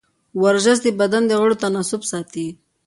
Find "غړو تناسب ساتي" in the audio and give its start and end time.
1.39-2.47